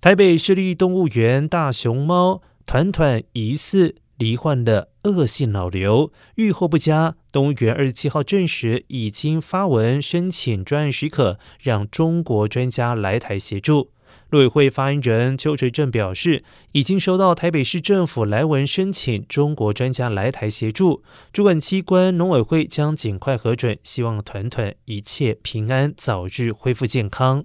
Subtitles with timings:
[0.00, 7.16] 台北市立动物园大熊猫团团疑似罹患了恶性脑瘤，愈后不佳。
[7.30, 13.90] 动物园二十七号证实，已经发文申请专案许可，让中国专家来台协助。
[14.30, 27.44] 陆委会发言人邱垂正表示，已经收到台北市政府来文申请中国专家来台协助，主管机关农委会将尽快核准，希望团团一切平安，早日恢复健康。